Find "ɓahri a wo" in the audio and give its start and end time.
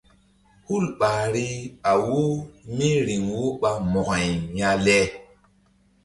0.99-2.21